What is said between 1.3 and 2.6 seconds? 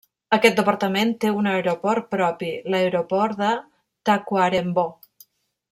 un aeroport propi,